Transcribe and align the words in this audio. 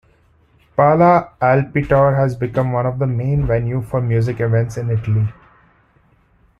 Pala 0.75 1.29
Alpitour 1.39 2.15
has 2.17 2.35
become 2.35 2.71
one 2.71 2.87
of 2.87 2.97
the 2.97 3.05
main 3.05 3.45
venue 3.45 3.83
for 3.83 4.01
music 4.01 4.39
events 4.39 4.75
in 4.75 4.89
Italy. 4.89 5.27